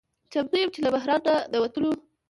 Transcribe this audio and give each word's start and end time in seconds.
چمتو 0.31 0.55
یم 0.59 0.69
چې 0.75 0.79
له 0.85 0.89
بحران 0.95 1.21
نه 1.27 1.35
د 1.51 1.53
وتلو 1.63 1.91